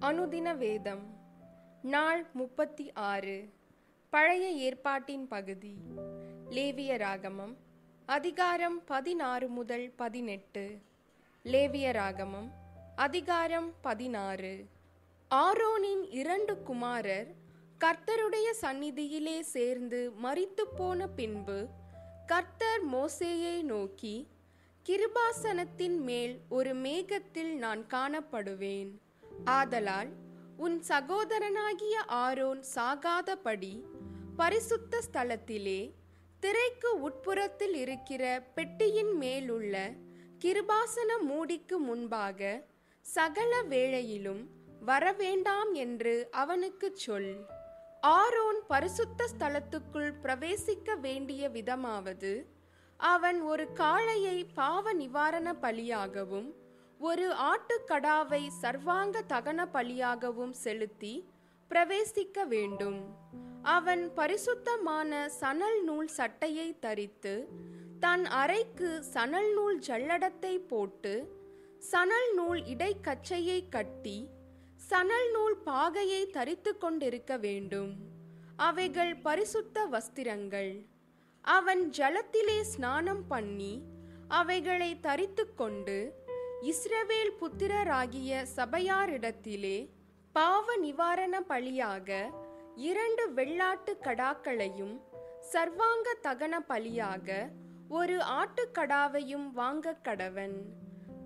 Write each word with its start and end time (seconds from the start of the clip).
அனுதின 0.00 0.56
வேதம் 0.56 1.16
நாள் 1.82 2.26
முப்பத்தி 2.32 2.92
ஆறு 2.92 3.48
பழைய 4.10 4.50
ஏற்பாட்டின் 4.50 5.28
பகுதி 5.28 5.76
லேவிய 6.50 6.96
ராகமம் 6.96 7.56
அதிகாரம் 8.06 8.84
பதினாறு 8.84 9.48
முதல் 9.48 9.90
பதினெட்டு 9.96 10.78
லேவிய 11.44 11.90
ராகமம் 11.92 12.50
அதிகாரம் 12.96 13.72
பதினாறு. 13.80 14.66
ஆரோனின் 15.30 16.06
இரண்டு 16.10 16.62
குமாரர் 16.62 17.34
கர்த்தருடைய 17.84 18.52
சந்நிதியிலே 18.60 19.40
சேர்ந்து 19.40 20.12
மறித்து 20.22 20.62
போன 20.76 21.08
பின்பு 21.08 21.66
கர்த்தர் 22.26 22.88
மோசேயை 22.92 23.62
நோக்கி 23.62 24.28
கிருபாசனத்தின் 24.88 26.00
மேல் 26.00 26.40
ஒரு 26.48 26.74
மேகத்தில் 26.74 27.56
நான் 27.56 27.86
காணப்படுவேன். 27.86 28.90
ஆதலால் 29.42 30.08
உன் 30.56 30.82
சகோதரனாகிய 30.88 32.04
ஆரோன் 32.06 32.64
சாகாதபடி 32.74 33.84
பரிசுத்த 34.36 35.00
ஸ்தலத்திலே 35.12 35.94
திரைக்கு 36.40 37.00
உட்புறத்தில் 37.00 37.74
இருக்கிற 37.74 38.42
பெட்டியின் 38.54 39.16
மேலுள்ள 39.16 39.90
கிருபாசன 40.44 41.18
மூடிக்கு 41.28 41.76
முன்பாக 41.78 42.62
சகல 43.00 43.62
வேளையிலும் 43.62 44.46
வரவேண்டாம் 44.86 45.72
என்று 45.72 46.28
அவனுக்குச் 46.30 46.96
சொல். 46.96 47.46
ஆரோன் 48.00 48.60
பரிசுத்த 48.66 49.26
ஸ்தலத்துக்குள் 49.38 50.12
பிரவேசிக்க 50.22 51.00
வேண்டிய 51.00 51.48
விதமாவது 51.48 52.46
அவன் 52.96 53.42
ஒரு 53.42 53.68
காளையை 53.74 54.46
பாவ 54.54 54.92
நிவாரண 54.92 55.52
பலியாகவும் 55.52 56.52
ஒரு 57.06 57.26
ஆட்டுக்கடாவை 57.50 58.40
சர்வாங்க 58.60 59.22
தகன 59.28 59.60
பலியாகவும் 59.72 60.52
செலுத்தி 60.64 61.12
பிரவேசிக்க 61.70 62.46
வேண்டும். 62.46 62.98
அவன் 63.62 64.04
பரிசுத்தமான 64.14 65.10
சணல் 65.40 65.80
நூல் 65.84 66.08
சட்டையை 66.08 66.78
தரித்து 66.78 67.34
தன் 68.00 68.24
அறைக்கு 68.40 68.90
சணல் 69.02 69.52
நூல் 69.52 69.78
ஜல்லடத்தை 69.78 70.54
போட்டு 70.66 71.14
சணல் 71.78 72.30
நூல் 72.34 72.62
இடைக்கச்சையை 72.74 73.60
கட்டி 73.68 74.18
சணல் 74.76 75.30
நூல் 75.30 75.56
பாகையை 75.66 76.22
தரித்து 76.30 76.78
கொண்டிருக்க 76.78 77.36
வேண்டும். 77.36 77.92
அவைகள் 78.56 79.14
பரிசுத்த 79.16 79.86
வஸ்திரங்கள். 79.86 80.74
அவன் 81.40 81.84
ஜலத்திலே 81.90 82.60
ஸ்நானம் 82.60 83.26
பண்ணி 83.26 83.74
அவைகளை 84.28 85.00
தரித்து 85.00 85.54
கொண்டு 85.54 85.96
இஸ்ரவேல் 86.68 87.32
புத்திரராகிய 87.40 88.44
சபையாரிடத்திலே 88.56 89.90
பாவ 90.32 90.76
நிவாரண 90.76 91.40
பலியாக 91.48 92.30
இரண்டு 92.74 93.32
வெள்ளாட்டு 93.32 93.92
கடாக்களையும் 94.02 95.00
சர்வாங்க 95.40 96.16
தகன 96.22 96.60
பலியாக 96.68 97.50
ஒரு 97.88 98.16
ஆட்டுக்கடாவையும் 98.18 99.52
வாங்க 99.52 99.96
கடவன். 100.02 100.56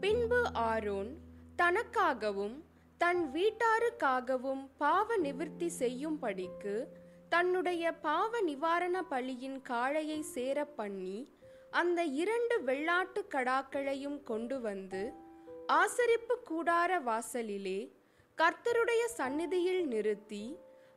பின்பு 0.00 0.50
ஆரோன் 0.53 1.11
தனக்காகவும் 1.56 2.64
தன் 2.98 3.30
வீட்டாருக்காகவும் 3.33 4.69
பாவ 4.78 5.17
நிவிற்த்தி 5.17 5.67
செய்யும்படிக்கு 5.67 6.89
தன்னுடைய 7.28 7.92
பாவ 7.92 8.41
நிவாரண 8.41 9.02
பலியின் 9.11 9.62
காளையை 9.69 10.20
சேர 10.20 10.64
பண்ணி 10.64 11.28
அந்த 11.70 12.05
இரண்டு 12.05 12.64
வெள்ளாட்டு 12.64 13.23
கடாக்களையும் 13.34 14.23
கொண்டு 14.23 14.61
வந்து 14.61 15.14
ஆசரிப்பு 15.74 16.34
கூடார 16.48 16.92
வாசலிலே 17.00 17.78
கர்த்தருடைய 18.38 19.02
சந்நிதியில் 19.16 19.83
நிறுத்தி 19.86 20.44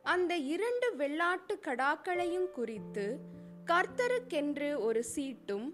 அந்த 0.04 0.32
இரண்டு 0.46 0.86
வெள்ளாட்டு 0.96 1.54
கடாக்களையும் 1.66 2.48
குறித்து 2.52 3.06
கர்த்தருக்கென்று 3.64 4.70
ஒரு 4.86 5.02
சீட்டும் 5.10 5.68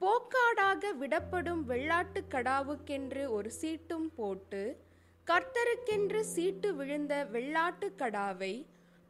போக்காடாக 0.00 0.92
விடப்படும் 0.94 1.62
வெள்ளாட்டு 1.64 2.20
கடாவுக்கென்று 2.28 3.22
ஒரு 3.30 3.50
சீட்டும் 3.60 4.08
போட்டு 4.14 4.62
கர்த்தருக்கென்று 5.26 6.20
சீட்டு 6.34 6.68
விழுந்த 6.74 7.14
வெள்ளாட்டு 7.32 7.88
கடாவை 7.98 8.54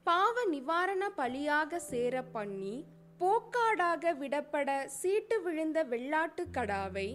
பாவ 0.06 0.44
நிவாரண 0.50 1.04
பலியாக 1.16 1.80
சேர 1.88 2.22
பண்ணி 2.32 2.76
போக்காடாக 3.20 4.12
விடப்பட 4.19 4.70
சீட்டு 4.96 5.36
விழுந்த 5.42 5.78
வெள்ளாட்டு 5.84 6.42
கடாவை 6.50 7.08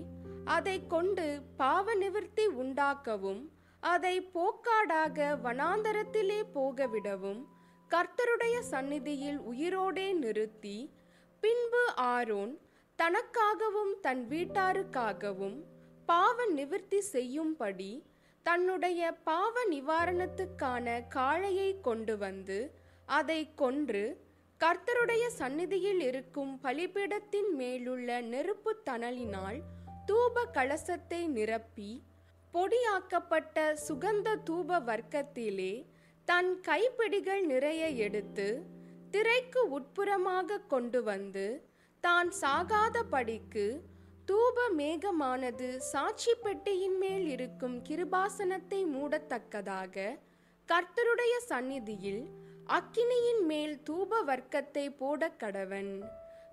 அதை 0.48 0.76
கொண்டு 0.88 1.26
பாவ 1.58 1.94
நிவர்த்தி 1.96 2.46
உண்டாக்கவும் 2.62 3.42
அதை 3.84 4.16
போக்காடாக 4.34 5.18
வனாந்தரத்திலே 5.44 6.40
போகவிடவும் 6.56 7.42
கர்த்தருடைய 7.92 8.56
சந்நிதியில் 8.70 9.40
உயிரோடே 9.44 10.08
நிறுத்தி 10.20 10.78
பின்பு 11.44 11.84
ஆரோன் 12.08 12.54
தனக்காகவும் 13.00 13.94
தன் 14.02 14.24
வீட்டாருக்காகவும் 14.28 15.58
பாவ 16.10 16.46
நிவர்த்தி 16.52 17.00
செய்யும்படி 17.08 17.92
தன்னுடைய 18.46 19.12
பாவ 19.24 19.54
நிவாரணத்துக்கான 19.72 20.86
காளையை 21.10 21.70
கொண்டு 21.82 22.16
வந்து 22.18 22.60
அதை 23.10 23.40
கொன்று 23.56 24.04
கர்த்தருடைய 24.62 25.24
சந்நிதியில் 25.38 26.02
இருக்கும் 26.02 26.52
பலிபீடத்தின் 26.64 27.52
மேலுள்ள 27.56 28.20
நெருப்பு 28.28 28.72
தணலினால் 28.86 29.60
தூப 30.12 30.44
கலசத்தை 30.54 31.28
நிரப்பி 31.28 32.04
பொடியாக்கப்பட்ட 32.54 33.74
சுகந்த 33.88 34.38
தூப 34.46 34.80
வர்க்கத்திலே 34.86 35.86
தன் 36.26 36.60
கைப்பிடிகள் 36.62 37.46
நிறைய 37.46 37.88
எடுத்து 37.88 38.64
திரைக்கு 39.12 39.70
உட்புறமாக 39.70 40.60
கொண்டு 40.68 41.04
வந்து 41.04 41.64
தான் 42.02 42.32
சாகாதபடிக்கு 42.42 43.82
தூப 44.26 44.68
மேகமானது 44.78 45.78
சாட்சி 45.78 46.34
பெட்டியின் 46.44 46.98
மேல் 46.98 47.28
இருக்கும் 47.28 47.82
கிருபாசனத்தை 47.90 48.82
மூடத்தக்கதாக 48.86 50.18
கர்த்தருடைய 50.70 51.38
சந்நிதியில் 51.46 52.24
அக்கினியின் 52.68 53.46
மேல் 53.46 53.84
தூப 53.90 54.24
வர்க்கத்தை 54.24 54.90
போட 54.90 55.32
கடவன். 55.40 56.02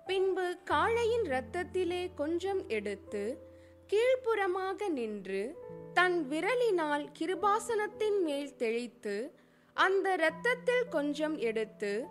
பின்பு 0.05 0.57
காளையின் 0.63 1.25
இரத்தத்திலே 1.25 2.13
கொஞ்சம் 2.15 2.67
எடுத்து 2.67 3.47
கீழ்ப்புறமாக 3.89 4.87
நின்று 4.89 5.55
தன் 5.93 6.25
விரலினால் 6.29 7.05
கிருபாசனத்தின் 7.19 8.21
மேல் 8.23 8.55
தெளித்து 8.55 9.33
அந்த 9.73 10.13
இரத்தத்தில் 10.13 10.87
கொஞ்சம் 10.89 11.37
எடுத்து 11.37 12.05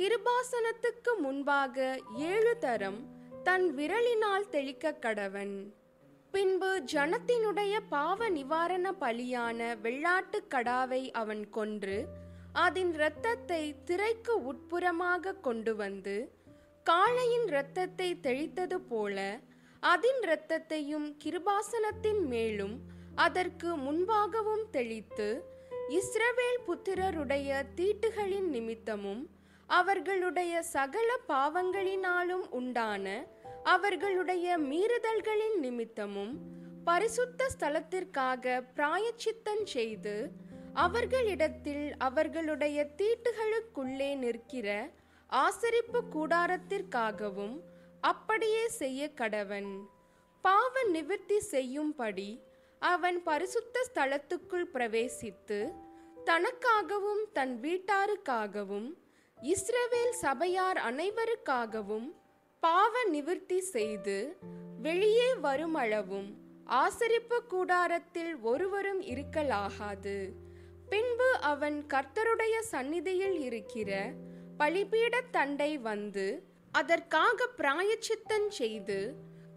கிருபாசனத்துக்கு 0.00 1.12
முன்பாக 1.18 2.00
ஏழு 2.14 2.58
தரம் 2.58 3.00
தன் 3.42 3.74
விரலினால் 3.74 4.48
தெளிக்க 4.48 4.94
கடவன். 5.00 5.72
பின்பு 6.30 6.82
ஜனத்தினுடைய 6.92 7.80
பாவ 7.88 8.28
நிவாரண 8.28 8.92
பலியான 9.00 9.78
வெள்ளாட்டு 9.82 10.40
கடாவை 10.50 11.10
அவன் 11.10 11.50
கொன்று 11.50 12.08
அதன் 12.52 12.94
இரத்தத்தை 12.94 13.74
திரைக்கு 13.84 14.42
உட்புறமாக 14.42 15.32
கொண்டு 15.32 15.74
வந்து 15.74 16.30
காளையின் 16.90 17.46
இரத்தத்தை 17.46 18.18
தெளித்தது 18.22 18.78
போல 18.88 19.40
அதன் 19.82 20.20
இரத்தத்தையும் 20.22 21.06
கிருபாசனத்தின் 21.22 22.22
மேலும் 22.26 22.74
அதற்கு 23.16 23.70
முன்பாகவும் 23.76 24.66
தெளித்து 24.70 25.28
இஸ்ரவேல் 25.90 26.60
புத்திரருடைய 26.66 27.48
தீட்டுகளின் 27.74 28.48
நிமித்தமும் 28.48 29.22
அவர்களுடைய 29.68 30.62
சகல 30.72 31.08
பாவங்களினாலும் 31.28 32.46
உண்டான 32.50 33.06
அவர்களுடைய 33.66 34.46
மீறுதல்களின் 34.62 35.58
நிமித்தமும் 35.58 36.32
பரிசுத்த 36.84 37.50
ஸ்தலத்திற்காக 37.54 38.44
பிராயச்சித்தம் 38.74 39.66
செய்து 39.66 40.16
அவர்களிடத்தில் 40.76 41.86
அவர்களுடைய 41.98 42.78
தீட்டுகளுக்குள்ளே 42.96 44.10
நிற்கிற 44.16 44.68
ஆசரிப்பு 45.32 46.00
கூடாரத்திற்காகவும் 46.14 47.54
அப்படியே 48.02 48.68
செய்ய 48.68 49.10
கடவன். 49.16 49.70
பாவ 50.42 50.82
நிவர்த்தி 50.82 51.40
செய்யும்படி 51.40 52.42
அவன் 52.78 53.22
பரிசுத்த 53.22 53.86
ஸ்தலத்துக்குள் 53.94 54.64
பிரவேசித்து 54.74 55.72
தனக்காகவும் 56.24 57.22
தன் 57.32 57.60
வீட்டாருக்காகவும் 57.62 58.88
இஸ்ரவேல் 59.42 60.10
சபையார் 60.10 60.76
அனைவருக்காகவும் 60.76 62.08
பாவ 62.60 63.04
நிவர்த்தி 63.04 63.60
செய்து 63.60 64.36
வெளியே 64.82 65.34
வருமளவும் 65.34 66.30
ஆசரிப்பு 66.64 67.46
கூடாரத்தில் 67.46 68.36
ஒருவரும் 68.36 69.02
இருக்கலாகாது. 69.02 70.16
பின்பு 70.88 71.36
அவன் 71.40 71.86
கர்த்தருடைய 71.94 72.58
சந்நிதியில் 72.60 73.40
இருக்கிற 73.40 74.12
பலிபீடத் 74.58 75.30
தண்டை 75.30 75.78
வந்து 75.78 76.26
அதற்காக 76.72 77.46
பிராயச்சித்தம் 77.56 78.48
செய்து 78.48 79.14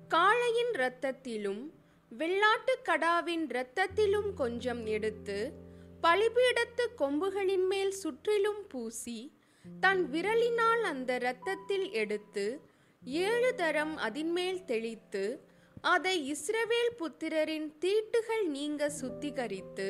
காளையின் 0.09 0.73
இரத்தத்திலும் 0.73 1.61
வெள்ளாட்டு 2.11 2.73
கடாவின் 2.83 3.45
இரத்தத்திலும் 3.49 4.33
கொஞ்சம் 4.33 4.85
எடுத்து 4.85 5.37
பலிபீடத்து 6.03 6.85
கொம்புகளின் 6.97 7.67
மேல் 7.67 7.91
சுற்றிலும் 7.91 8.67
பூசி 8.67 9.37
தன் 9.79 10.11
விரலினால் 10.11 10.81
அந்த 10.81 11.15
இரத்தத்தில் 11.15 11.91
எடுத்து 11.91 12.61
ஏழு 13.03 13.55
தரம் 13.55 13.97
அதின்மேல் 13.97 14.65
தெளித்து 14.65 15.43
அதை 15.81 16.15
இஸ்ரவேல் 16.31 16.93
புத்திரரின் 16.97 17.67
தீட்டுகள் 17.79 18.45
நீங்க 18.45 18.91
சுத்திகரித்து 19.01 19.87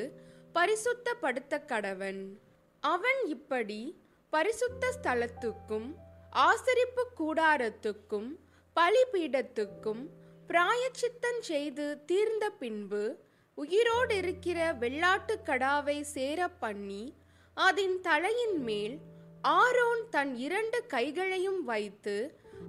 பரிசுத்தப்படுத்த 0.56 1.60
கடவன். 1.68 2.24
அவன் 2.80 3.22
இப்படி 3.26 4.00
பரிசுத்த 4.30 4.94
ஸ்தலத்துக்கும் 5.02 5.88
ஆசரிப்பு 6.42 7.04
கூடாரத்துக்கும் 7.20 8.30
பலிபீடத்துக்கும் 8.76 10.04
பிராயச்சித்தம் 10.50 11.42
செய்து 11.44 11.86
தீர்ந்த 12.06 12.46
பின்பு 12.60 13.04
உயிரோடு 13.58 14.16
இருக்கிற 14.16 14.60
வெள்ளாட்டு 14.82 15.36
கடாவை 15.48 15.98
சேர 16.10 16.48
பண்ணி 16.60 17.04
அதன் 17.58 17.98
தலையின் 18.02 18.58
மேல் 18.62 18.96
ஆரோன் 19.56 20.04
தன் 20.10 20.34
இரண்டு 20.38 20.80
கைகளையும் 20.88 21.62
வைத்து 21.64 22.16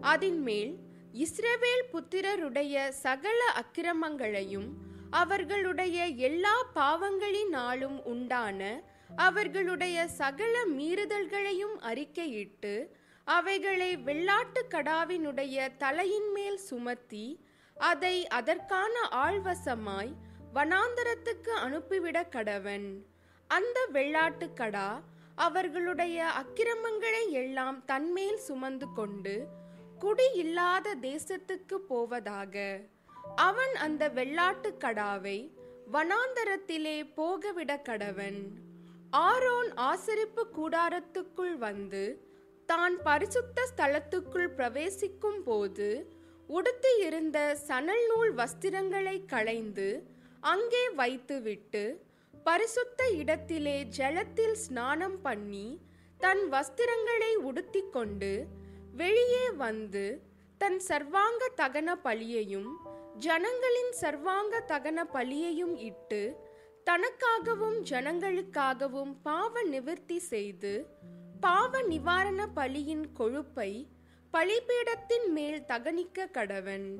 அதன் 0.06 0.40
மேல் 0.40 0.72
இஸ்ரவேல் 1.18 1.86
புத்திரருடைய 1.92 2.74
சகல 3.02 3.40
அக்கிரமங்களையும் 3.60 4.68
அவர்களுடைய 5.12 5.98
எல்லா 6.20 6.56
பாவங்களினாலும் 6.76 7.98
உண்டான 8.04 8.60
அவர்களுடைய 9.24 9.98
சகல 10.18 10.54
மீறுதல்களையும் 10.70 11.76
அறிக்கையிட்டு 11.82 12.74
அவைகளை 13.26 13.96
வெள்ளாட்டு 13.96 14.60
கடாவினுடைய 14.70 15.76
தலையின் 15.78 16.32
மேல் 16.32 16.56
சுமத்தி 16.56 17.44
அதை 17.76 18.26
அதற்கான 18.28 18.94
ஆழ்வசமாய் 19.24 20.12
வனாந்தரத்துக்கு 20.54 21.52
அனுப்பிவிட 21.64 22.18
கடவன். 22.30 22.86
அந்த 23.50 23.88
வெள்ளாட்டு 23.92 24.52
கடா 24.54 25.02
அவர்களுடைய 25.34 26.26
அக்கிரமங்களை 26.26 27.30
எல்லாம் 27.30 27.84
தன்மேல் 27.84 28.38
சுமந்து 28.38 28.86
கொண்டு 28.94 29.46
குடி 29.98 30.32
இல்லாத 30.32 30.94
தேசத்துக்கு 31.00 31.74
போவதாக. 31.74 32.80
அவன் 33.36 33.74
அந்த 33.74 34.08
வெள்ளாட்டு 34.08 34.70
கடாவை 34.84 35.38
வனாந்தரத்திலே 35.92 36.96
போகவிட 37.16 37.80
கடவன். 37.88 38.40
ஆரோன் 39.10 39.72
ஆசரிப்பு 39.90 40.44
கூடாரத்துக்குள் 40.58 41.56
வந்து 41.58 42.25
தான் 42.68 42.94
பரிசுத்த 43.02 43.64
ஸ்தலத்துக்குள் 43.70 44.50
பிரவேசிக்கும் 44.56 45.40
போது 45.42 45.88
உடுத்து 46.48 46.90
இருந்த 47.06 47.38
சணல் 47.62 48.04
நூல் 48.08 48.32
வஸ்திரங்களை 48.34 49.16
களைந்து 49.26 49.88
அங்கே 50.42 50.82
வைத்துவிட்டு 50.96 51.84
பரிசுத்த 52.46 53.08
இடத்திலே 53.14 53.76
ஜலத்தில் 53.96 54.56
ஸ்நானம் 54.56 55.18
பண்ணி 55.22 55.66
தன் 56.20 56.44
வஸ்திரங்களை 56.52 57.32
உடுத்திக்கொண்டு 57.44 58.32
வெளியே 58.94 59.46
வந்து 59.58 60.04
தன் 60.60 60.78
சர்வாங்க 60.86 61.44
தகன 61.56 61.96
பலியையும் 62.04 62.70
ஜனங்களின் 63.18 63.92
சர்வாங்க 64.00 64.54
தகன 64.68 65.00
பலியையும் 65.14 65.74
இட்டு 65.82 66.22
தனக்காகவும் 66.86 67.78
ஜனங்களுக்காகவும் 67.90 69.12
பாவ 69.22 69.62
நிவர்த்தி 69.70 70.18
செய்து 70.28 70.72
பாவ 71.40 71.82
நிவாரண 71.82 72.46
பலியின் 72.56 73.04
கொழுப்பை 73.18 73.86
பலிபீடத்தின் 74.32 75.28
மேல் 75.28 75.64
தகனிக்க 75.64 76.28
கடவன். 76.32 76.96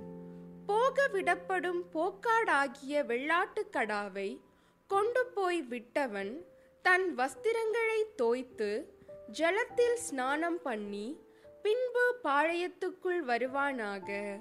போக 0.67 1.09
விடப்படும் 1.13 1.83
போக்காடாகிய 1.95 3.05
வெள்ளாட்டுக் 3.05 3.73
கடாவை 3.73 4.41
கொண்டு 4.87 5.27
போய் 5.27 5.63
விட்டவன் 5.63 6.45
தன் 6.83 7.15
வஸ்திரங்களை 7.19 8.01
தோய்த்து 8.23 8.85
ஜலத்தில் 9.33 9.95
ஸ்நானம் 9.95 10.63
பண்ணி 10.63 11.21
பின்பு 11.63 12.17
பாளையத்துக்குள் 12.25 13.23
வருவானாக. 13.27 14.39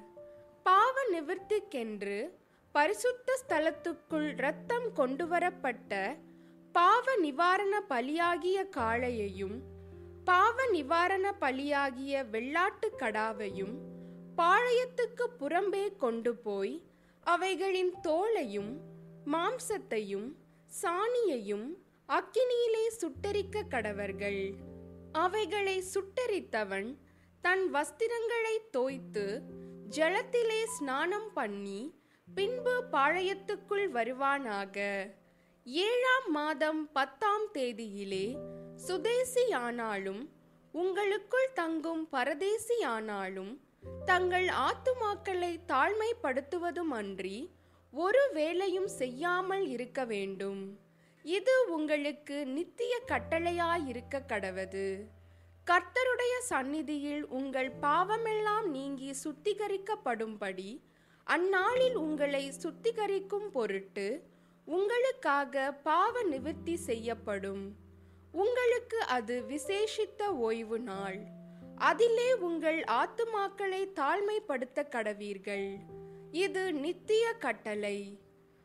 பாவ 0.64 1.02
நிவர்த்திக்கென்று 1.14 2.32
பரிசுத்த 2.72 3.40
ஸ்தலத்துக்குள் 3.48 4.34
இரத்தம் 4.34 4.94
கொண்டு 4.94 5.28
வரப்பட்ட 5.28 6.16
பாவ 6.72 7.16
நிவாரண 7.16 7.84
பலியாகிய 7.90 8.68
காளையையும் 8.78 9.74
பாவ 10.26 10.66
நிவாரண 10.66 11.26
பலியாகிய 11.42 12.14
வெள்ளாட்டு 12.32 12.88
கடாவையும் 12.98 13.76
பாளையத்துக்கு 14.38 15.26
புறம்பே 15.40 15.96
கொண்டு 15.96 16.36
போய் 16.36 16.84
அவைகளின் 17.22 17.94
தோலையும் 18.04 18.72
மாம்சத்தையும் 19.26 20.28
சாணியையும் 20.82 21.68
அக்கினியிலே 22.08 22.88
சுட்டரிக்க 22.88 23.64
கடவர்கள். 23.70 24.54
அவைகளை 25.12 25.84
சுட்டரித்தவன் 25.94 26.90
தன் 27.42 27.74
வஸ்திரங்களை 27.74 28.56
தோய்த்து 28.72 29.42
ஜலத்திலே 29.90 30.64
ஸ்நானம் 30.66 31.34
பண்ணி 31.34 31.80
பின்பு 32.36 32.84
பாளையத்துக்குள் 32.92 33.88
வருவானாக. 33.94 34.78
ஏழாம் 35.64 36.32
மாதம் 36.32 36.92
பத்தாம் 36.92 37.48
தேதியிலே 37.54 38.28
சுதேசியானாலும் 38.84 40.24
உங்களுக்குள் 40.74 41.50
தங்கும் 41.54 42.08
பரதேசியானாலும் 42.12 43.54
தங்கள் 44.06 44.48
ஆத்துமாக்களை 44.48 45.60
தாழ்மைப்படுத்துவதும் 45.68 46.92
அன்றி 46.92 47.52
ஒரு 47.94 48.30
வேலையும் 48.34 48.88
செய்யாமல் 48.88 49.68
இருக்க 49.68 50.06
வேண்டும். 50.06 50.80
இது 51.24 51.54
உங்களுக்கு 51.70 52.46
நித்திய 52.46 53.00
கட்டளையாயிருக்க 53.08 54.22
கடவது. 54.28 55.08
கர்த்தருடைய 55.68 56.34
சந்நிதியில் 56.40 57.26
உங்கள் 57.28 57.72
பாவமெல்லாம் 57.82 58.68
நீங்கி 58.70 59.12
சுத்திகரிக்கப்படும்படி 59.24 60.82
அந்நாளில் 61.24 61.96
உங்களை 61.96 62.52
சுத்திகரிக்கும் 62.64 63.50
பொருட்டு 63.52 64.08
உங்களுக்காக 64.66 65.72
பாவ 65.72 66.24
நிவர்த்தி 66.24 66.76
செய்யப்படும். 66.76 67.84
உங்களுக்கு 68.36 69.00
அது 69.00 69.44
விசேஷித்த 69.50 70.24
ஓய்வு 70.26 70.80
நாள். 70.80 71.20
அதிலே 71.76 72.34
உங்கள் 72.34 72.80
ஆத்துமாக்களை 72.80 73.82
தாழ்மைப்படுத்த 73.96 74.88
கடவீர்கள். 74.90 75.78
இது 76.32 76.74
நித்திய 76.74 77.34
கட்டளை. 77.34 78.20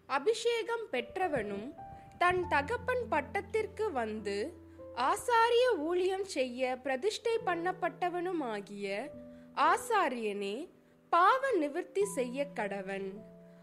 அபிஷேகம் 0.07 0.87
பெற்றவனும் 0.93 1.75
தன் 2.19 2.49
தகப்பன் 2.49 3.05
பட்டத்திற்கு 3.11 3.93
வந்து 3.93 4.53
ஆசாரிய 4.95 5.79
ஊழியம் 5.79 6.25
செய்ய 6.25 6.79
பிரதிஷ்டை 6.83 7.39
பண்ணப்பட்டவனுமாகிய 7.47 9.09
ஆசாரியனே 9.55 10.69
பாவ 11.09 11.51
நிவர்த்தி 11.53 12.05
செய்ய 12.05 12.47
கடவன். 12.55 13.09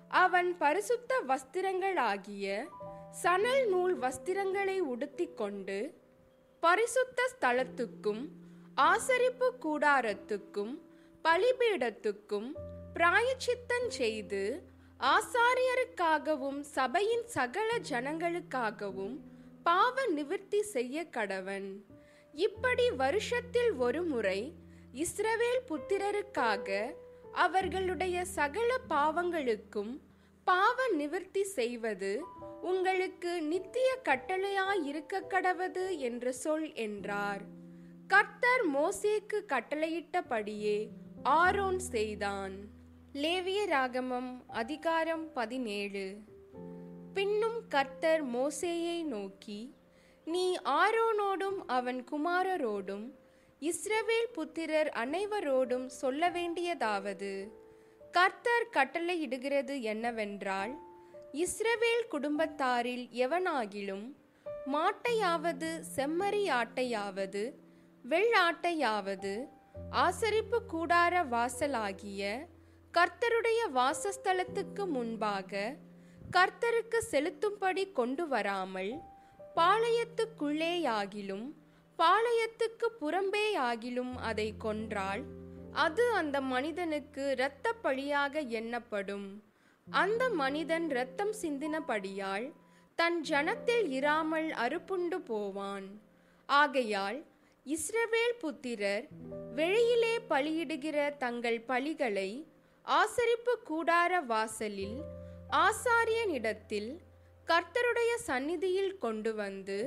அவன் 0.10 0.58
பரிசுத்த 0.58 1.22
வஸ்திரங்களாகிய 1.28 2.66
சணல் 3.12 3.68
நூல் 3.68 4.00
வஸ்திரங்களை 4.00 4.80
உடுத்திக்கொண்டு 4.80 5.94
பரிசுத்த 6.60 7.32
ஸ்தலத்துக்கும் 7.40 8.30
ஆசரிப்பு 8.76 9.48
கூடாரத்துக்கும் 9.62 10.74
பலிபீடத்துக்கும் 11.24 12.50
பிராயச்சித்தம் 12.94 13.90
செய்து 13.90 14.64
ஆசாரியருக்காகவும் 15.00 16.60
சபையின் 16.60 17.28
சகல 17.28 17.80
ஜனங்களுக்காகவும் 17.90 19.18
பாவ 19.64 20.06
நிவிர்த்தி 20.08 20.62
செய்ய 20.62 21.06
கடவன். 21.12 21.84
இப்படி 22.34 22.92
வருஷத்தில் 22.92 23.74
ஒரு 23.74 24.04
முறை 24.04 24.54
இஸ்ரவேல் 24.94 25.62
புத்திரருக்காக 25.70 26.94
அவர்களுடைய 27.32 28.26
சகல 28.26 28.78
பாவங்களுக்கும் 28.90 30.00
பாவ 30.44 30.88
நிவர்த்தி 30.88 31.44
செய்வது 31.44 32.26
உங்களுக்கு 32.62 33.42
நித்திய 33.42 33.98
கட்டளையாயிருக்க 34.06 35.22
கடவது 35.30 35.98
என்று 35.98 36.34
சொல் 36.34 36.74
என்றார். 36.74 37.42
கர்த்தர் 38.08 38.70
மோசேக்கு 38.74 39.42
கட்டளையிட்டபடியே 39.48 40.88
ஆரோன் 41.24 41.80
செய்தான். 41.80 42.54
லேவிய 43.14 43.66
ராகமம் 43.66 44.44
அதிகாரம் 44.48 45.34
பதினேழு. 45.34 46.18
பின்னும் 47.14 47.68
கர்த்தர் 47.68 48.26
மோசேயை 48.26 49.04
நோக்கி 49.04 49.76
நீ 50.26 50.58
ஆரோனோடும் 50.64 51.64
அவன் 51.68 52.08
குமாரரோடும் 52.12 53.12
இஸ்ரவேல் 53.62 54.30
புத்திரர் 54.34 54.90
அனைவரோடும் 54.98 55.88
சொல்ல 55.94 56.30
வேண்டியதாவது 56.30 57.32
கர்த்தர் 58.14 58.66
கட்டளையிடுகிறது 58.74 59.76
என்னவென்றால் 59.84 60.74
இஸ்ரவேல் 61.38 62.06
குடும்பத்தாரில் 62.10 63.06
எவனாகிலும் 63.18 64.06
மாட்டையாவது 64.72 65.70
செம்மறியாட்டையாவது 65.96 67.44
வெள்ளாட்டையாவது 68.06 69.34
ஆசரிப்பு 69.98 70.60
கூடார 70.72 71.24
வாசலாகிய 71.32 72.24
கர்த்தருடைய 72.94 73.62
வாசஸ்தலத்துக்கு 73.74 74.86
முன்பாக 74.88 75.52
கர்த்தருக்கு 76.32 77.00
செலுத்தும்படி 77.12 77.84
கொண்டு 77.92 78.24
வராமல் 78.28 78.94
பாளையத்துக்குள்ளேயாகிலும் 79.58 81.48
பாளையத்துக்கு 82.00 82.88
புறம்பேயாகிலும் 83.02 84.14
அதை 84.22 84.48
கொன்றால் 84.58 85.24
அது 85.72 86.04
அந்த 86.12 86.42
மனிதனுக்கு 86.42 87.24
இரத்த 87.32 87.74
பழியாக 87.82 88.42
எண்ணப்படும். 88.60 89.28
அந்த 89.88 90.30
மனிதன் 90.30 90.90
இரத்தம் 90.90 91.34
சிந்தினபடியால் 91.34 92.48
தன் 92.96 93.18
ஜனத்தில் 93.30 93.88
இராமல் 93.90 94.50
அறுப்புண்டு 94.52 95.18
போவான். 95.26 95.88
ஆகையால் 96.46 97.20
இஸ்ரவேல் 97.66 98.38
புத்திரர் 98.40 99.08
வெளியிலே 99.56 100.16
பலியிடுகிற 100.30 101.18
தங்கள் 101.18 101.60
பலிகளை 101.68 102.30
ஆசரிப்பு 102.86 103.54
கூடார 103.70 104.22
வாசலில் 104.26 105.00
ஆசாரியனிடத்தில் 105.66 106.92
கர்த்தருடைய 107.48 108.12
சந்நிதியில் 108.16 108.98
கொண்டு 108.98 109.34
வந்து 109.36 109.80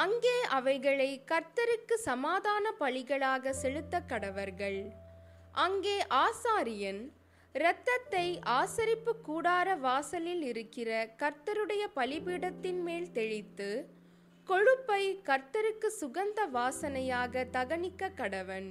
அங்கே 0.00 0.36
அவைகளை 0.58 1.10
கர்த்தருக்கு 1.32 1.96
சமாதான 2.08 2.72
பலிகளாக 2.80 3.52
செலுத்த 3.62 4.00
கடவர்கள். 4.12 4.80
அங்கே 5.64 5.98
ஆசாரியன் 6.24 7.02
இரத்தத்தை 7.54 8.24
ஆசரிப்பு 8.54 9.12
கூடார 9.28 9.76
வாசலில் 9.78 10.42
இருக்கிற 10.42 10.90
கர்த்தருடைய 11.22 11.84
பலிபீடத்தின் 11.98 12.80
மேல் 12.82 13.12
தெளித்து 13.12 13.68
கொழுப்பை 14.48 15.02
கர்த்தருக்கு 15.28 15.90
சுகந்த 16.00 16.40
வாசனையாக 16.56 17.44
தகனிக்க 17.56 18.10
கடவன். 18.16 18.70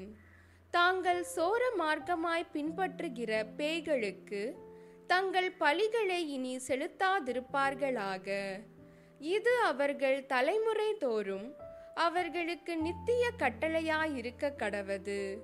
தாங்கள் 0.74 1.24
சோர 1.36 1.64
மார்க்கமாய் 1.78 2.52
பின்பற்றுகிற 2.54 3.32
பேய்களுக்கு 3.58 4.44
தங்கள் 5.08 5.50
பலிகளை 5.60 6.22
இனி 6.36 6.54
செலுத்தாதிருப்பார்களாக. 6.68 8.28
இது 9.24 9.54
அவர்கள் 9.64 10.26
தலைமுறை 10.26 10.94
தோறும் 10.98 11.56
அவர்களுக்கு 11.96 12.78
நித்திய 12.78 13.30
கட்டளையாயிருக்க 13.40 14.50
கடவது. 14.60 15.42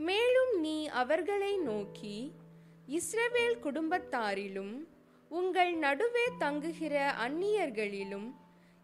மேலும் 0.00 0.60
நீ 0.60 0.88
அவர்களை 0.88 1.56
நோக்கி 1.58 2.34
இஸ்ரவேல் 2.88 3.58
குடும்பத்தாரிலும் 3.60 4.74
உங்கள் 5.30 5.72
நடுவே 5.74 6.26
தங்குகிற 6.38 6.94
அந்நியர்களிலும் 7.26 8.28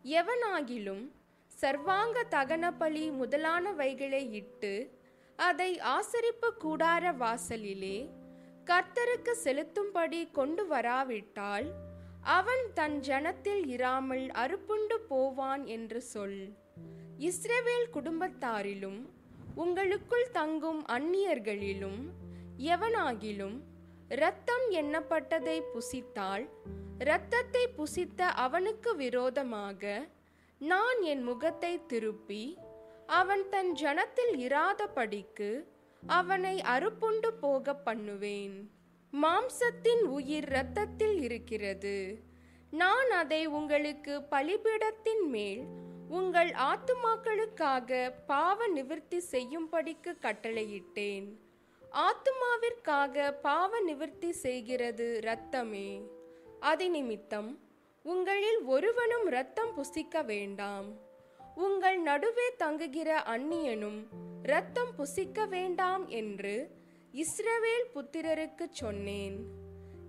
எவனாகிலும் 0.04 1.04
சர்வாங்க 1.52 2.24
தகன 2.30 2.70
பலி 2.70 3.10
முதலானவைகளை 3.10 4.30
இட்டு 4.32 4.74
அதை 5.38 5.78
ஆசரிப்பு 5.80 6.48
கூடார 6.64 7.16
வாசலிலே 7.16 7.96
கர்த்தருக்கு 8.64 9.32
செலுத்தும்படி 9.44 10.30
கொண்டு 10.30 10.66
வராவிட்டால் 10.66 11.66
அவன் 12.26 12.72
தன் 12.74 13.00
ஜனத்தில் 13.00 13.66
இராமல் 13.66 14.30
அறுப்புண்டு 14.30 14.96
போவான் 15.08 15.66
என்று 15.66 16.02
சொல். 16.02 16.54
இஸ்ரேவேல் 17.18 17.88
குடும்பத்தாரிலும் 17.92 19.08
உங்களுக்குள் 19.54 20.30
தங்கும் 20.30 20.86
அந்நியர்களிலும் 20.86 22.00
எவனாகிலும் 22.58 23.62
இரத்தம் 24.08 24.70
எண்ணப்பட்டதை 24.70 25.62
புசித்தால் 25.72 26.46
இரத்தத்தை 26.98 27.68
புசித்த 27.68 28.26
அவனுக்கு 28.26 28.96
விரோதமாக 28.96 30.08
நான் 30.58 31.02
என் 31.02 31.22
முகத்தை 31.22 31.86
திருப்பி 31.86 32.58
அவன் 33.06 33.48
தன் 33.48 33.72
ஜனத்தில் 33.72 34.34
இராதபடிக்கு 34.48 35.66
அவனை 36.02 36.60
அறுப்புண்டு 36.60 37.30
போக 37.40 37.74
பண்ணுவேன். 37.74 38.75
மாம்சத்தின் 39.22 40.02
உயிர் 40.02 40.44
இரத்தத்தில் 40.44 41.20
இருக்கிறது. 41.20 42.18
நான் 42.70 43.10
அதை 43.10 43.46
உங்களுக்கு 43.46 44.22
பலிபீடத்தின் 44.30 45.28
மேல் 45.28 45.64
உங்கள் 46.08 46.50
ஆத்துமாக்களுக்காக 46.50 48.12
பாவ 48.26 48.66
நிவர்த்தி 48.66 49.22
செய்யும்படிக்கு 49.30 50.16
கட்டளையிட்டேன். 50.20 51.36
ஆத்துமாவிற்காக 51.92 53.32
பாவ 53.42 53.80
நிவர்த்தி 53.80 54.32
செய்கிறது 54.32 55.16
இரத்தமே. 55.16 56.02
அதி 56.60 56.88
நிமித்தம் 56.88 57.58
உங்களில் 58.02 58.62
ஒருவனும் 58.62 59.26
இரத்தம் 59.26 59.74
புசிக்க 59.74 60.22
வேண்டாம். 60.22 60.86
உங்கள் 61.54 61.98
நடுவே 61.98 62.56
தங்குகிற 62.56 63.22
அந்நியனும் 63.26 64.06
இரத்தம் 64.42 64.94
புசிக்க 64.96 65.46
வேண்டாம் 65.46 66.08
என்று 66.08 66.75
இஸ்ரவேல் 67.16 67.86
புத்திரருக்கு 67.94 68.68
சொன்னேன். 68.70 69.46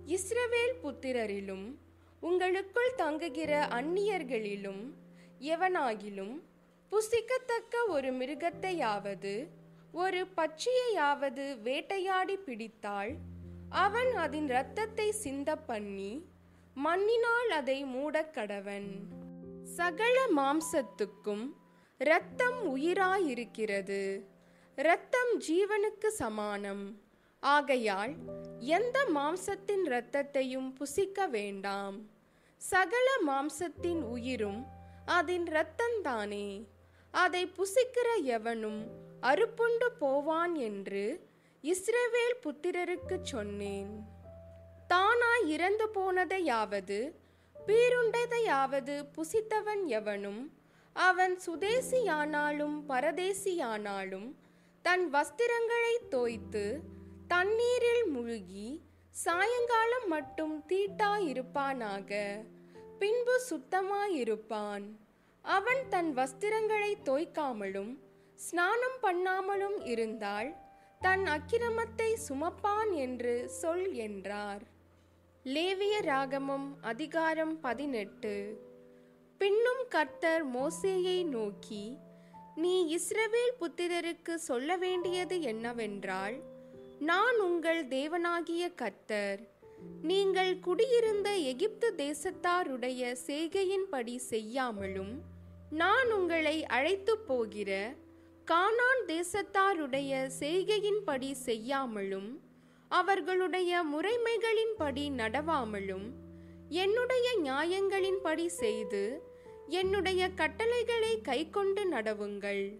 இஸ்ரவேல் 0.06 0.74
புத்திரரிலும் 0.82 1.74
உங்களுக்குள் 2.20 2.94
தங்குகிற 2.96 3.66
அந்நியர்களிலும் 3.66 4.92
எவனாகிலும் 5.40 6.40
புசிக்கத்தக்க 6.90 7.86
ஒரு 7.88 8.12
மிருகத்தையாவது 8.12 9.46
ஒரு 9.92 10.26
பட்சியையாவது 10.36 11.60
வேட்டையாடி 11.60 12.36
பிடித்தால் 12.36 13.14
அவன் 13.68 14.14
அதன் 14.14 14.44
இரத்தத்தை 14.44 15.12
சிந்த 15.12 15.56
பண்ணி 15.56 16.24
மண்ணினால் 16.74 17.50
அதை 17.50 17.84
மூடக் 17.84 18.36
கடவன். 18.36 18.90
சகல 19.64 20.26
மாம்சத்துக்கும் 20.36 21.52
இரத்தம் 21.98 22.76
உயிராயிருக்கிறது. 22.76 24.22
இரத்தம் 24.80 25.30
ஜீவனுக்கு 25.46 26.06
சமானம். 26.06 26.82
ஆகையால் 27.42 28.12
எந்த 28.58 28.98
மாம்சத்தின் 29.14 29.82
இரத்தத்தையும் 29.84 30.68
புசிக்க 30.74 31.26
வேண்டாம். 31.26 31.96
சகல 32.56 33.08
மாம்சத்தின் 33.26 34.02
உயிரும் 34.02 34.60
அதன் 35.04 35.46
இரத்தந்தானே 35.52 36.48
அதை 37.14 37.42
புசிக்கிற 37.58 38.08
எவனும் 38.22 38.80
அறுப்புண்டு 39.22 39.88
போவான் 39.98 40.54
என்று 40.54 41.04
இஸ்ரேவேல் 41.64 42.38
புத்திரருக்கு 42.44 43.18
சொன்னேன். 43.22 43.92
தானாய் 44.88 45.46
இறந்து 45.46 45.88
போனதையாவது 45.94 47.00
பீருண்டதையாவது 47.66 48.96
புசித்தவன் 49.16 49.86
எவனும் 50.00 50.42
அவன் 50.92 51.38
சுதேசியானாலும் 51.46 52.76
பரதேசியானாலும் 52.88 54.28
தன் 54.88 55.14
வஸ்திரங்களை 55.14 56.08
தோய்த்து 56.08 56.80
தண்ணீரில் 57.28 58.06
முழுகி 58.06 58.82
சாயங்காலம் 59.10 60.08
மட்டும் 60.08 60.64
தீட்டாயிருப்பானாக. 60.68 62.40
பின்பு 62.98 63.40
சுத்தமாயிருப்பான். 63.50 64.82
அவன் 65.42 65.88
தன் 65.88 66.16
வஸ்திரங்களை 66.16 66.94
தோய்க்காமலும் 67.04 67.98
ஸ்நானம் 68.34 68.98
பண்ணாமலும் 69.02 69.86
இருந்தால் 69.86 70.54
தன் 71.00 71.24
அக்கிரமத்தை 71.24 72.16
சுமப்பான் 72.28 72.90
என்று 72.90 73.48
சொல் 73.48 73.92
என்றார். 73.92 74.62
லேவிய 75.42 76.00
ராகமம் 76.00 76.76
அதிகாரம் 76.80 77.60
பதினெட்டு. 77.60 78.60
பின்னும் 79.38 79.84
கர்த்தர் 79.88 80.50
மோசேயை 80.50 81.24
நோக்கி 81.24 81.98
நீ 82.60 82.98
இஸ்ரவேல் 82.98 83.54
புத்திரருக்கு 83.60 84.34
சொல்ல 84.34 84.76
வேண்டியது 84.76 85.40
என்னவென்றால் 85.40 86.36
நான் 86.98 87.38
உங்கள் 87.38 87.88
தேவனாகிய 87.88 88.74
கர்த்தர். 88.74 89.40
நீங்கள் 90.02 90.60
குடியிருந்த 90.60 91.36
எகிப்து 91.36 91.94
தேசத்தாருடைய 91.96 93.16
செய்கையின்படி 93.26 94.16
செய்யாமலும் 94.16 95.22
நான் 95.70 96.12
உங்களை 96.12 96.64
அழைத்து 96.64 97.18
போகிற 97.18 97.94
கானான் 98.46 99.02
தேசத்தாருடைய 99.06 100.28
செய்கையின்படி 100.38 101.32
செய்யாமலும் 101.32 102.40
அவர்களுடைய 102.88 103.84
முறைமைகளின்படி 103.84 105.10
நடவாமலும் 105.10 106.08
என்னுடைய 106.68 107.38
நியாயங்களின்படி 107.42 108.46
செய்து 108.46 109.22
என்னுடைய 109.68 110.28
கட்டளைகளை 110.28 111.20
கைக்கொண்டு 111.20 111.90
நடவுங்கள். 111.90 112.78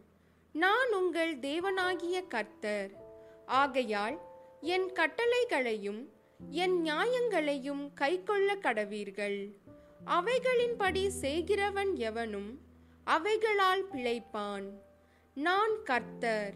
நான் 0.53 0.93
உங்கள் 0.93 1.37
தேவனாகிய 1.37 2.27
கர்த்தர். 2.27 2.91
ஆகையால் 3.47 4.19
என் 4.61 4.93
கட்டளைகளையும் 4.93 6.09
என் 6.51 6.85
நியாயங்களையும் 6.85 7.93
கைக்கொள்ள 8.01 8.55
கடவீர்கள். 8.55 9.53
அவைகளின்படி 10.07 11.09
செய்கிறவன் 11.09 11.97
எவனும் 11.97 12.59
அவைகளால் 13.07 13.87
பிழைப்பான். 13.93 14.71
நான் 15.35 15.83
கர்த்தர். 15.83 16.55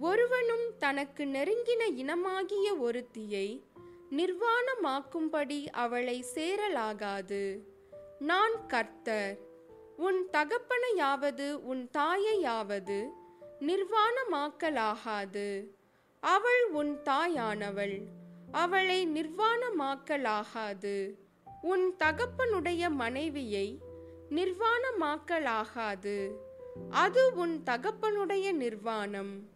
ஒருவனும் 0.00 0.76
தனக்கு 0.78 1.24
நெருங்கின 1.24 1.82
இனமாகிய 1.96 2.78
ஒருத்தியை 2.78 3.62
நிர்வாணமாக்கும்படி 4.10 5.66
அவளை 5.66 6.24
சேரலாகாது. 6.34 7.58
நான் 8.18 8.66
கர்த்தர். 8.66 9.52
உன் 9.96 10.28
தகப்பனையாவது 10.32 11.52
உன் 11.52 11.90
தாயையாவது 11.98 13.08
நிர்வாணமாக்கலாகாது. 13.60 15.68
அவள் 16.20 16.72
உன் 16.72 16.98
தாயானவள் 17.04 18.02
அவளை 18.52 19.06
நிர்வாணமாக்கலாகாது. 19.06 21.14
உன் 21.62 21.94
தகப்பனுடைய 21.98 22.90
மனைவியை 22.90 23.80
நிர்வாணமாக்கலாகாது. 24.30 26.30
அது 26.90 27.34
உன் 27.34 27.62
தகப்பனுடைய 27.66 28.52
நிர்வாணம். 28.52 29.48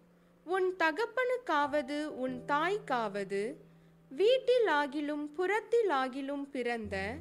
உன் 0.45 0.75
தகப்பனுக்காவது 0.79 2.05
உன் 2.05 2.45
தாய்க்காவது 2.49 3.55
வீட்டிலாகிலும் 4.11 5.29
புறத்திலாகிலும் 5.37 6.51
பிறந்த 6.51 7.17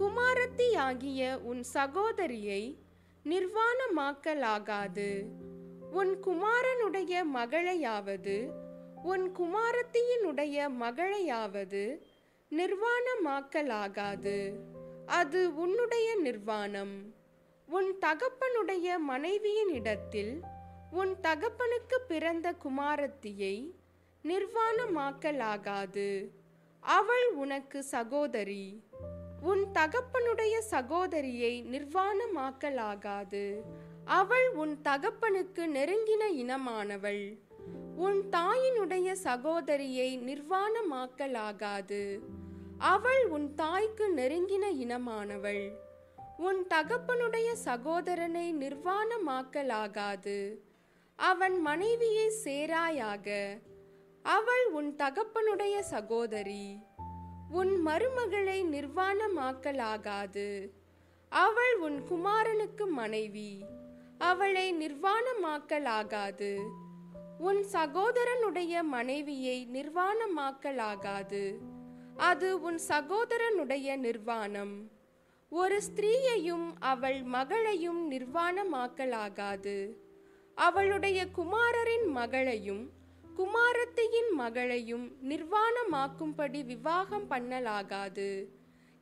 குமாரத்தியாகிய 0.00 1.38
உன் 1.38 1.62
சகோதரியை 1.62 2.78
நிர்வாணமாக்கலாகாது. 3.24 5.26
உன் 5.90 6.18
குமாரனுடைய 6.24 7.24
மகளையாவது 7.34 8.50
உன் 9.02 9.32
குமாரத்தியினுடைய 9.38 10.68
மகளையாவது 10.80 12.00
நிர்வாணமாக்கலாகாது. 12.50 14.56
அது 15.06 15.54
உன்னுடைய 15.54 16.14
நிர்வாணம். 16.14 17.14
உன் 17.66 17.96
தகப்பனுடைய 18.00 18.98
மனைவியின் 18.98 19.68
இடத்தில் 19.68 20.42
உன் 20.90 21.16
தகப்பனுக்கு 21.22 21.98
பிறந்த 22.08 22.52
குமாரத்தியை 22.52 23.72
நிர்வாணமாக்கலாகாது. 24.24 26.30
அவள் 26.80 27.34
உனக்கு 27.34 27.82
சகோதரி. 27.82 28.82
உன் 29.42 29.66
தகப்பனுடைய 29.72 30.58
சகோதரியை 30.58 31.64
நிர்வாணமாக்கலாகாது. 31.64 33.60
அவள் 34.04 34.50
உன் 34.50 34.78
தகப்பனுக்கு 34.84 35.54
நெருங்கின 35.54 36.32
இனமானவள். 36.32 37.38
உன் 37.96 38.30
தாயினுடைய 38.30 39.12
சகோதரியை 39.12 40.18
நிர்வாணமாக்கலாகாது. 40.18 42.18
அவள் 42.78 43.26
உன் 43.26 43.54
தாய்க்கு 43.54 44.12
நெருங்கின 44.16 44.74
இனமானவள். 44.74 45.70
உன் 46.36 46.66
தகப்பனுடைய 46.74 47.52
சகோதரனை 47.52 48.54
நிர்வாணமாக்கலாகாது. 48.54 50.56
அவன் 51.16 51.60
மனைவியை 51.60 52.32
சேராயாக. 52.44 53.58
அவள் 54.22 54.72
உன் 54.72 54.96
தகப்பனுடைய 54.96 55.80
சகோதரி. 55.80 56.78
உன் 57.50 57.86
மருமகளை 57.86 58.64
நிர்வாணமாக்கலாகாது. 58.64 60.70
அவள் 61.28 61.76
உன் 61.76 62.02
குமாரனுக்கு 62.10 62.88
மனைவி. 62.88 63.64
அவளை 64.18 64.74
நிர்வாணமாக்கலாகாது. 64.74 66.62
உன் 67.38 67.64
சகோதரனுடைய 67.72 68.82
மனைவியை 68.82 69.68
நிர்வாணமாக்கலாகாது. 69.72 71.56
அது 72.16 72.60
உன் 72.60 72.80
சகோதரனுடைய 72.88 73.96
நிர்வாணம். 73.96 74.90
ஒரு 75.48 75.82
ஸ்திரீயையும் 75.82 76.72
அவள் 76.78 77.22
மகளையும் 77.22 78.12
நிர்வாணமாக்கலாகாது. 78.12 79.96
அவளுடைய 80.54 81.26
குமாரரின் 81.26 82.06
மகளையும் 82.06 82.90
குமாரத்தியின் 83.40 84.32
மகளையும் 84.32 85.16
நிர்வாணமாக்கும்படி 85.28 86.64
விவாகம் 86.64 87.30
பண்ணலாகாது. 87.30 88.44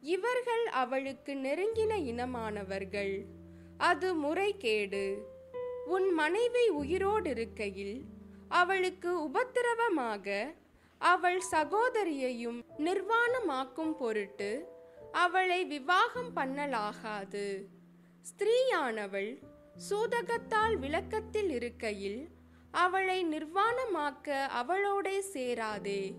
இவர்கள் 0.01 0.67
அவளுக்கு 0.67 1.35
நெருங்கின 1.35 1.93
இனமானவர்கள். 1.95 3.25
அது 3.77 4.15
முறைகேடு. 4.15 5.19
உன் 5.87 6.13
மனைவி 6.13 6.69
உயிரோடு 6.69 7.31
இருக்கையில் 7.31 8.05
அவளுக்கு 8.49 9.23
உபத்திரவமாக 9.23 10.55
அவள் 10.99 11.43
சகோதரியையும் 11.51 12.61
நிர்வாணமாக்கும் 12.79 13.97
பொருட்டு 13.97 14.69
அவளை 15.13 15.65
விவாகம் 15.65 16.37
பண்ணலாகாது. 16.37 17.65
ஸ்திரீயானவள் 18.21 19.43
சூதகத்தால் 19.91 20.77
விளக்கத்தில் 20.77 21.51
இருக்கையில் 21.51 22.29
அவளை 22.71 23.25
நிர்வாணமாக்க 23.25 24.47
அவளோடே 24.63 25.23
சேராதே. 25.33 26.15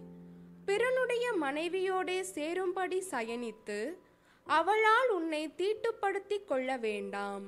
பிறனுடைய 0.65 1.25
மனைவியோடே 1.41 2.21
சேரும்படி 2.21 3.03
சயனித்து 3.11 3.97
அவளால் 4.43 5.09
உன்னை 5.09 5.53
தீட்டுப்படுத்தி 5.57 6.45
கொள்ள 6.45 6.77
வேண்டாம். 6.77 7.45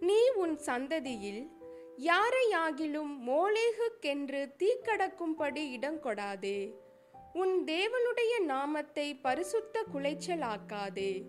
நீ 0.00 0.28
உன் 0.34 0.58
சந்ததியில் 0.58 1.48
யாரையாகிலும் 1.98 3.12
மோலேகுக்கென்று 3.26 4.52
தீக்கடக்கும்படி 4.56 5.76
இடங்கொடாதே 5.78 6.74
உன் 7.32 7.62
தேவனுடைய 7.66 8.42
நாமத்தை 8.44 9.14
பரிசுத்த 9.14 9.84
குலைச்சலாக்காதே. 9.94 11.22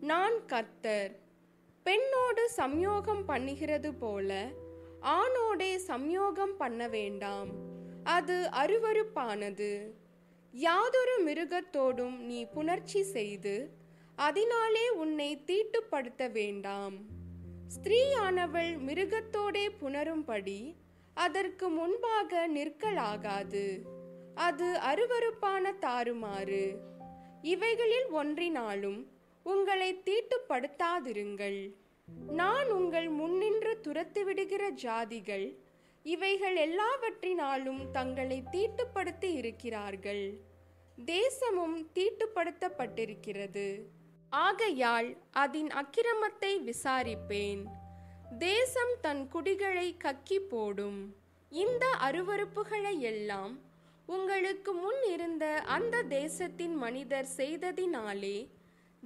நான் 0.00 0.44
கர்த்தர். 0.44 1.18
பெண்ணோடு 1.82 2.50
சம்யோகம் 2.56 3.22
பண்ணுகிறது 3.28 3.92
போல 3.98 4.48
ஆணோடே 5.00 5.80
சம்யோகம் 5.86 6.54
பண்ண 6.58 6.88
வேண்டாம். 6.88 7.48
அது 8.04 8.48
அருவருப்பானது. 8.52 9.90
யாதொரு 10.52 11.24
மிருகத்தோடும் 11.26 12.16
நீ 12.16 12.44
புணர்ச்சி 12.44 13.02
செய்து 13.02 13.70
அதனாலே 14.16 14.88
உன்னை 14.88 15.44
தீட்டுப்படுத்த 15.46 16.30
வேண்டாம். 16.32 16.94
ஸ்திரீயானவள் 17.68 18.78
மிருகத்தோடே 18.86 19.68
புணரும்படி 19.82 20.74
அதற்கு 21.14 21.68
முன்பாக 21.68 22.48
நிற்கலாகாது. 22.48 23.78
அது 24.34 24.64
அருவருப்பான 24.64 25.74
தாறுமாறு. 25.80 26.76
இவைகளில் 27.42 28.08
ஒன்றினாலும் 28.10 29.10
உங்களை 29.42 30.02
தீட்டுப்படுத்தாதிருங்கள். 30.04 31.72
நான் 32.12 32.70
உங்கள் 32.70 33.08
முன்னின்று 33.08 33.80
துரத்திவிடுகிற 33.82 34.70
ஜாதிகள் 34.82 35.56
இவைகள் 36.02 36.56
எல்லாவற்றினாலும் 36.56 37.90
தங்களை 37.90 38.42
தீட்டுப்படுத்தி 38.52 39.32
இருக்கிறார்கள். 39.34 40.40
தேசமும் 41.04 41.90
தீட்டுப்படுத்தப்பட்டிருக்கிறது. 41.94 43.82
ஆகையால் 44.30 45.16
அதன் 45.30 45.66
அக்கிரமத்தை 45.66 46.72
விசாரிப்பேன். 46.72 47.64
தேசம் 48.38 48.94
தன் 49.00 49.28
குடிகளை 49.28 49.96
கக்கி 50.04 50.38
போடும். 50.38 51.14
இந்த 51.50 51.86
அருவறுப்புகளை 52.00 52.98
எல்லாம் 52.98 53.58
உங்களுக்கு 54.06 54.72
முன் 54.72 55.02
இருந்த 55.06 55.60
அந்த 55.60 56.02
தேசத்தின் 56.02 56.74
மனிதர் 56.74 57.26
செய்ததினாலே 57.36 58.48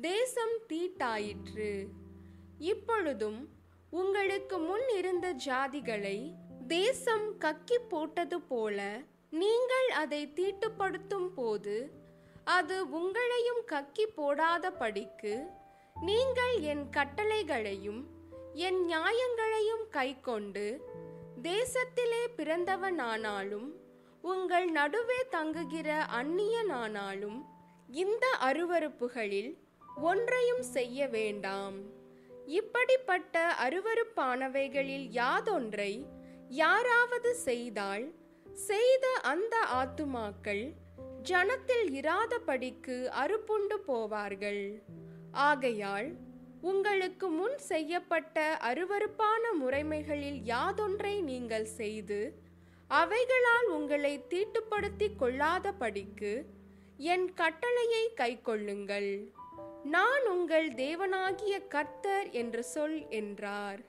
தேசம் 0.00 0.56
தீட்டாயிற்று. 0.68 1.86
இப்பொழுதும் 2.62 3.40
உங்களுக்கு 3.92 4.58
முன் 4.58 4.86
இருந்த 4.98 5.32
ஜாதிகளை 5.46 6.18
தேசம் 6.66 7.26
கக்கி 7.38 7.78
போட்டது 7.88 8.40
போல 8.40 8.78
நீங்கள் 9.30 9.88
அதை 9.92 10.22
தீட்டுப்படுத்தும் 10.34 11.30
போது 11.34 11.76
அது 12.44 12.76
உங்களையும் 12.98 13.62
கக்கி 13.66 14.06
போடாத 14.14 14.70
படிக்கு 14.72 15.34
நீங்கள் 15.96 16.54
என் 16.62 16.84
கட்டளைகளையும் 16.90 18.02
என் 18.54 18.80
நியாயங்களையும் 18.84 19.84
கைக்கொண்டு 19.90 20.66
தேசத்திலே 21.42 22.22
பிறந்தவனானாலும் 22.36 23.68
உங்கள் 24.24 24.68
நடுவே 24.70 25.20
தங்குகிற 25.30 25.88
அந்நியனானாலும் 26.20 27.40
இந்த 27.88 28.26
அருவருப்புகளில் 28.40 29.52
ஒன்றையும் 30.02 30.62
செய்ய 30.62 31.08
வேண்டாம். 31.08 32.01
இப்படிப்பட்ட 32.46 33.54
அருவருப்பானவைகளில் 33.64 35.10
யாதொன்றை 35.10 36.06
யாராவது 36.48 37.34
செய்தால் 37.34 38.14
செய்த 38.54 39.06
அந்த 39.22 39.56
ஆத்துமாக்கள் 39.74 40.72
ஜனத்தில் 41.22 41.86
இராதபடிக்கு 42.00 43.08
அறுப்புண்டு 43.22 43.76
போவார்கள். 43.86 44.82
ஆகையால் 45.32 46.08
உங்களுக்கு 46.60 47.28
முன் 47.28 47.58
செய்யப்பட்ட 47.58 48.58
அருவருப்பான 48.70 49.42
முறைமைகளில் 49.60 50.40
யாதொன்றை 50.44 51.20
நீங்கள் 51.20 51.64
செய்து 51.64 52.20
அவைகளால் 52.90 53.68
உங்களை 53.68 54.26
தீட்டுப்படுத்திக் 54.28 55.18
கொள்ளாதபடிக்கு 55.20 56.32
என் 56.96 57.34
கட்டளையை 57.34 58.04
கைக்கொள்ளுங்கள். 58.16 59.32
நான் 59.84 60.26
உங்கள் 60.26 60.68
தேவனாகிய 60.68 61.66
கர்த்தர் 61.68 62.30
என்று 62.30 62.62
சொல் 62.64 63.08
என்றார். 63.08 63.80